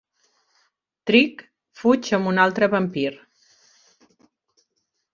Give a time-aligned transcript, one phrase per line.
[1.09, 1.43] Trick
[1.83, 3.09] fuig amb altre vampir.